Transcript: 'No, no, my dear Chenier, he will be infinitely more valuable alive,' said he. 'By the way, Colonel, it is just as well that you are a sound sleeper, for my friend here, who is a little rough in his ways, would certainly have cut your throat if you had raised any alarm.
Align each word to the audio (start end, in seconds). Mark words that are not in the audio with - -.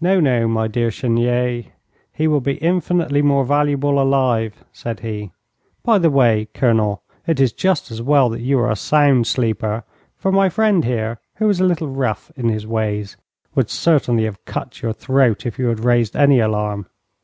'No, 0.00 0.20
no, 0.20 0.46
my 0.46 0.68
dear 0.68 0.92
Chenier, 0.92 1.64
he 2.12 2.28
will 2.28 2.40
be 2.40 2.54
infinitely 2.58 3.20
more 3.20 3.44
valuable 3.44 4.00
alive,' 4.00 4.62
said 4.72 5.00
he. 5.00 5.32
'By 5.84 5.98
the 5.98 6.08
way, 6.08 6.46
Colonel, 6.54 7.02
it 7.26 7.40
is 7.40 7.52
just 7.52 7.90
as 7.90 8.00
well 8.00 8.28
that 8.28 8.42
you 8.42 8.60
are 8.60 8.70
a 8.70 8.76
sound 8.76 9.26
sleeper, 9.26 9.82
for 10.16 10.30
my 10.30 10.48
friend 10.48 10.84
here, 10.84 11.18
who 11.38 11.48
is 11.48 11.58
a 11.58 11.64
little 11.64 11.88
rough 11.88 12.30
in 12.36 12.48
his 12.48 12.64
ways, 12.64 13.16
would 13.56 13.68
certainly 13.68 14.22
have 14.22 14.44
cut 14.44 14.82
your 14.82 14.92
throat 14.92 15.44
if 15.44 15.58
you 15.58 15.66
had 15.66 15.80
raised 15.80 16.14
any 16.14 16.38
alarm. 16.38 16.86